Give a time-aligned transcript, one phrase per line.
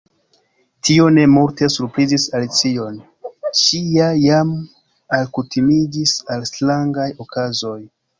[0.87, 2.95] Tio ne multe surprizis Alicion;
[3.59, 4.55] ŝi ja jam
[5.19, 7.77] alkutimiĝis al strangaj okazoj.